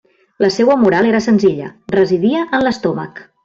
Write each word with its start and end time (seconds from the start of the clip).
La 0.43 0.47
seua 0.55 0.77
moral 0.83 1.09
era 1.11 1.21
senzilla: 1.27 1.69
residia 1.99 2.43
en 2.51 2.69
l'estómac. 2.69 3.27